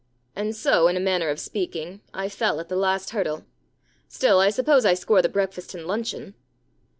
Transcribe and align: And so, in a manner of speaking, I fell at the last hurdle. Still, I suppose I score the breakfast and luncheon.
And 0.35 0.55
so, 0.55 0.87
in 0.87 0.97
a 0.97 0.99
manner 0.99 1.29
of 1.29 1.39
speaking, 1.39 2.01
I 2.11 2.27
fell 2.27 2.59
at 2.59 2.69
the 2.69 2.75
last 2.75 3.11
hurdle. 3.11 3.45
Still, 4.07 4.39
I 4.39 4.49
suppose 4.49 4.83
I 4.83 4.95
score 4.95 5.21
the 5.21 5.29
breakfast 5.29 5.75
and 5.75 5.85
luncheon. 5.85 6.33